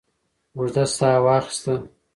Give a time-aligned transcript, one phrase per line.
[0.55, 1.73] اوږده ساه واخسته.